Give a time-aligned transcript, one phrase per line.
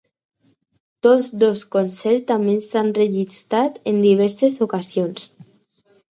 [1.07, 5.29] Tots dos concerts també s'han registrat en diverses ocasions.